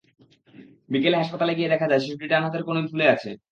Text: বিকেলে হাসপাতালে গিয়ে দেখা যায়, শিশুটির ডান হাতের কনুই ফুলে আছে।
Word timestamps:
বিকেলে 0.89 1.19
হাসপাতালে 1.21 1.53
গিয়ে 1.57 1.71
দেখা 1.73 1.87
যায়, 1.87 2.01
শিশুটির 2.03 2.31
ডান 2.31 2.43
হাতের 2.45 2.63
কনুই 2.67 2.85
ফুলে 2.91 3.05
আছে। 3.15 3.29